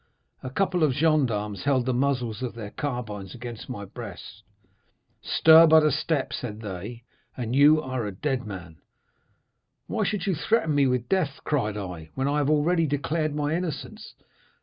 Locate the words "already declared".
12.49-13.35